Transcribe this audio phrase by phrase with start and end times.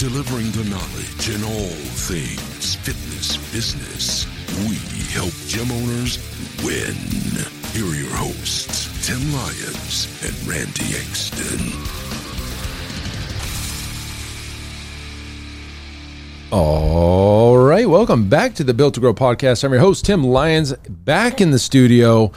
[0.00, 1.76] delivering the knowledge in all
[2.08, 4.24] things fitness business.
[4.66, 4.76] We
[5.12, 6.16] help gym owners
[6.64, 6.94] win.
[7.74, 11.70] Here are your hosts, Tim Lyons and Randy Exton.
[16.50, 17.86] All right.
[17.86, 19.64] Welcome back to the Built to Grow podcast.
[19.64, 22.32] I'm your host, Tim Lyons, back in the studio,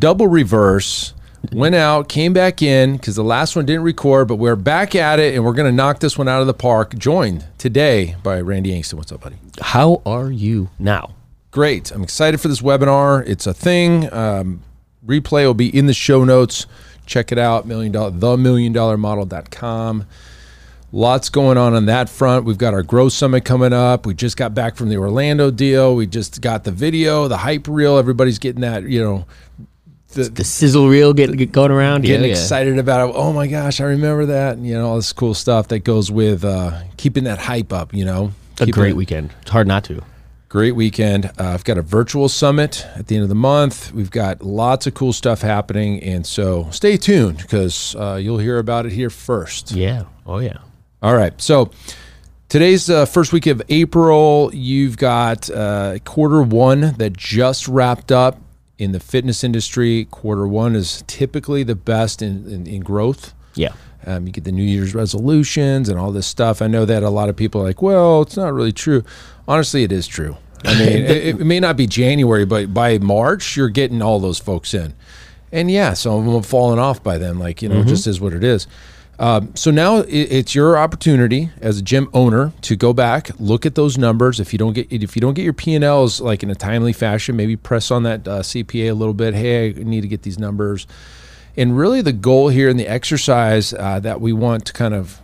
[0.00, 1.14] double reverse.
[1.52, 5.18] Went out, came back in because the last one didn't record, but we're back at
[5.18, 6.96] it and we're going to knock this one out of the park.
[6.96, 8.98] Joined today by Randy Exton.
[8.98, 9.36] What's up, buddy?
[9.60, 11.14] How are you now?
[11.50, 11.90] Great.
[11.90, 13.26] I'm excited for this webinar.
[13.26, 14.12] It's a thing.
[14.12, 14.62] Um,
[15.06, 16.66] replay will be in the show notes.
[17.06, 20.06] Check it out, million dollar, the million dollar model.com.
[20.90, 22.46] Lots going on on that front.
[22.46, 24.06] We've got our growth summit coming up.
[24.06, 25.94] We just got back from the Orlando deal.
[25.94, 27.98] We just got the video, the hype reel.
[27.98, 29.26] Everybody's getting that, you know,
[30.12, 32.04] the, the sizzle reel get, get going around.
[32.04, 32.80] Getting yeah, excited yeah.
[32.80, 33.14] about it.
[33.16, 34.56] Oh my gosh, I remember that.
[34.56, 37.92] And, you know, all this cool stuff that goes with uh, keeping that hype up.
[37.92, 39.34] You know, a great it, weekend.
[39.42, 40.02] It's hard not to.
[40.48, 41.26] Great weekend.
[41.26, 43.92] Uh, I've got a virtual summit at the end of the month.
[43.92, 48.58] We've got lots of cool stuff happening, and so stay tuned because uh, you'll hear
[48.58, 49.72] about it here first.
[49.72, 50.04] Yeah.
[50.26, 50.58] Oh yeah.
[51.02, 51.38] All right.
[51.40, 51.70] So.
[52.50, 54.50] Today's uh, first week of April.
[54.54, 58.40] You've got uh, quarter one that just wrapped up
[58.78, 63.34] in the fitness industry, quarter one is typically the best in, in, in growth.
[63.54, 63.72] Yeah.
[64.06, 66.62] Um, you get the New Year's resolutions and all this stuff.
[66.62, 69.02] I know that a lot of people are like, well, it's not really true.
[69.48, 70.36] Honestly, it is true.
[70.64, 74.38] I mean, it, it, may not be January, but by March, you're getting all those
[74.38, 74.94] folks in.
[75.50, 77.38] And yeah, some of them have fallen off by then.
[77.38, 77.88] Like, you know, mm-hmm.
[77.88, 78.66] just is what it is.
[79.20, 83.74] Um, so now it's your opportunity as a gym owner to go back, look at
[83.74, 84.38] those numbers.
[84.38, 86.54] If you don't get if you don't get your P and Ls like in a
[86.54, 89.34] timely fashion, maybe press on that uh, CPA a little bit.
[89.34, 90.86] Hey, I need to get these numbers.
[91.56, 95.20] And really, the goal here in the exercise uh, that we want to kind of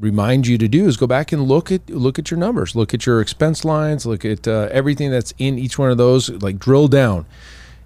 [0.00, 2.92] remind you to do is go back and look at look at your numbers, look
[2.92, 6.28] at your expense lines, look at uh, everything that's in each one of those.
[6.28, 7.24] Like drill down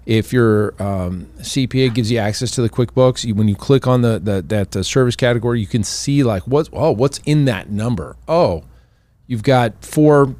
[0.05, 4.01] if your um, CPA gives you access to the QuickBooks, you, when you click on
[4.01, 7.69] the, the that uh, service category, you can see like what oh what's in that
[7.69, 8.15] number.
[8.27, 8.63] Oh,
[9.27, 10.35] you've got four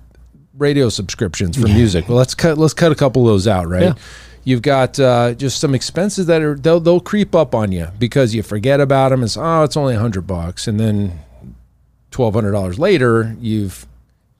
[0.58, 2.10] radio subscriptions for music.
[2.10, 3.84] Well, let's cut let's cut a couple of those out, right?
[3.84, 3.94] Yeah.
[4.46, 8.36] You've got uh, just some expenses that are they'll they'll creep up on you because
[8.36, 9.24] you forget about them.
[9.24, 11.22] It's oh it's only a hundred bucks, and then
[12.12, 13.88] twelve hundred dollars later you've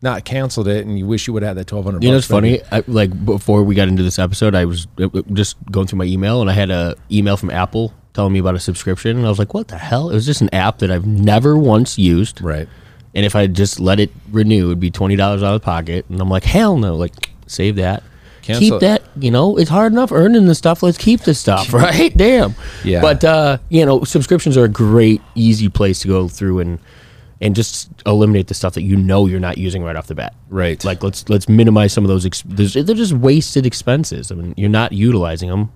[0.04, 2.04] not canceled it, and you wish you would have had that twelve hundred.
[2.04, 2.62] You know, it's funny.
[2.72, 4.86] I, like before we got into this episode, I was
[5.32, 8.54] just going through my email, and I had a email from Apple telling me about
[8.54, 10.92] a subscription, and I was like, "What the hell?" It was just an app that
[10.92, 12.42] I've never once used.
[12.42, 12.68] Right.
[13.16, 16.20] And if I just let it renew, it'd be twenty dollars out of pocket, and
[16.20, 17.14] I'm like, "Hell no!" Like,
[17.48, 18.04] save that.
[18.42, 18.72] Cancel.
[18.72, 19.04] Keep that.
[19.16, 20.84] You know, it's hard enough earning the stuff.
[20.84, 22.16] Let's keep the stuff, right?
[22.16, 22.56] Damn.
[22.84, 23.00] Yeah.
[23.00, 26.80] But uh, you know, subscriptions are a great, easy place to go through and
[27.44, 30.34] and just eliminate the stuff that you know you're not using right off the bat.
[30.50, 30.84] Right.
[30.86, 32.26] Like let's let's minimize some of those.
[32.26, 34.32] Ex- they're just wasted expenses.
[34.32, 35.72] I mean, you're not utilizing them.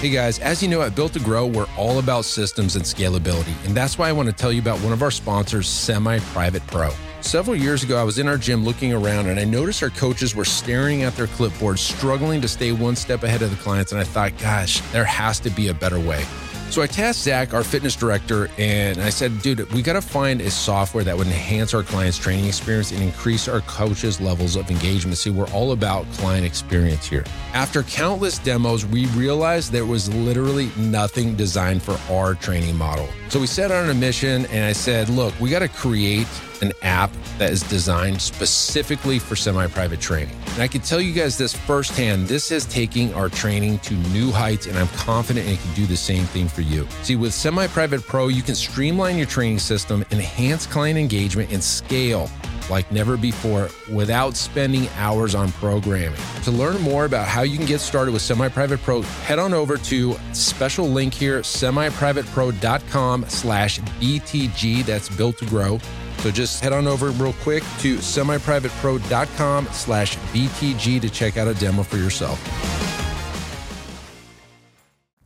[0.00, 3.54] Hey guys, as you know at Built to Grow, we're all about systems and scalability,
[3.66, 6.64] and that's why I want to tell you about one of our sponsors, Semi Private
[6.68, 6.90] Pro.
[7.22, 10.36] Several years ago, I was in our gym looking around and I noticed our coaches
[10.36, 13.90] were staring at their clipboards, struggling to stay one step ahead of the clients.
[13.90, 16.24] And I thought, gosh, there has to be a better way.
[16.70, 20.42] So I tasked Zach, our fitness director, and I said, dude, we got to find
[20.42, 24.70] a software that would enhance our clients' training experience and increase our coaches' levels of
[24.70, 25.16] engagement.
[25.16, 27.24] See, we're all about client experience here.
[27.54, 33.08] After countless demos, we realized there was literally nothing designed for our training model.
[33.30, 36.28] So we set on a mission, and I said, look, we got to create
[36.62, 40.34] an app that is designed specifically for semi private training.
[40.54, 44.30] And I can tell you guys this firsthand this is taking our training to new
[44.30, 46.88] heights, and I'm confident it can do the same thing for you.
[47.02, 51.62] See, with Semi Private Pro, you can streamline your training system, enhance client engagement, and
[51.62, 52.30] scale
[52.70, 56.18] like never before without spending hours on programming.
[56.44, 59.54] To learn more about how you can get started with Semi Private Pro, head on
[59.54, 64.84] over to special link here, semiprivatepro.com slash BTG.
[64.84, 65.78] That's built to grow.
[66.18, 71.54] So just head on over real quick to semiprivatepro.com slash BTG to check out a
[71.54, 72.42] demo for yourself.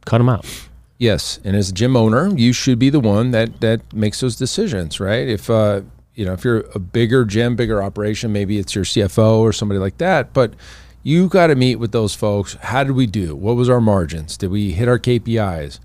[0.05, 0.69] Cut them out.
[1.00, 4.37] Yes, and as a gym owner, you should be the one that that makes those
[4.37, 5.26] decisions, right?
[5.26, 5.81] If uh,
[6.14, 9.79] you know, if you're a bigger gym, bigger operation, maybe it's your CFO or somebody
[9.81, 10.35] like that.
[10.35, 10.52] But
[11.02, 12.52] you got to meet with those folks.
[12.61, 13.35] How did we do?
[13.35, 14.37] What was our margins?
[14.37, 15.81] Did we hit our KPIs?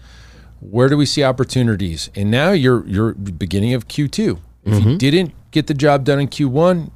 [0.59, 2.09] Where do we see opportunities?
[2.13, 4.37] And now you're you're beginning of Q2.
[4.65, 6.91] If you didn't get the job done in Q1,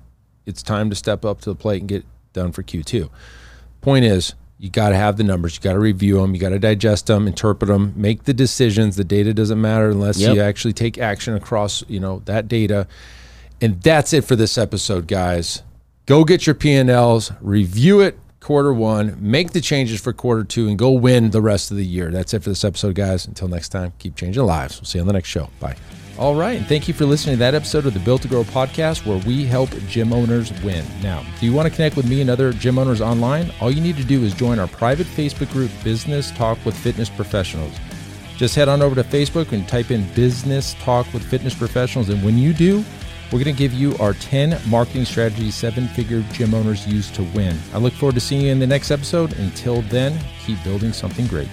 [0.45, 3.09] it's time to step up to the plate and get done for Q2.
[3.79, 5.55] Point is, you got to have the numbers.
[5.55, 6.33] You got to review them.
[6.35, 8.97] You got to digest them, interpret them, make the decisions.
[8.97, 10.35] The data doesn't matter unless Yep.
[10.35, 12.85] you actually take action across, you know, that data.
[13.61, 15.63] And that's it for this episode, guys.
[16.05, 20.77] Go get your P&Ls, review it quarter 1, make the changes for quarter 2 and
[20.77, 22.09] go win the rest of the year.
[22.11, 23.27] That's it for this episode, guys.
[23.27, 24.79] Until next time, keep changing lives.
[24.79, 25.49] We'll see you on the next show.
[25.59, 25.75] Bye.
[26.19, 28.43] All right, and thank you for listening to that episode of the Built to Grow
[28.43, 30.85] podcast where we help gym owners win.
[31.01, 33.53] Now, do you want to connect with me and other gym owners online?
[33.61, 37.09] All you need to do is join our private Facebook group, Business Talk with Fitness
[37.09, 37.73] Professionals.
[38.35, 42.09] Just head on over to Facebook and type in Business Talk with Fitness Professionals.
[42.09, 42.83] And when you do,
[43.31, 47.23] we're going to give you our 10 marketing strategies seven figure gym owners use to
[47.33, 47.57] win.
[47.73, 49.39] I look forward to seeing you in the next episode.
[49.39, 51.47] Until then, keep building something great.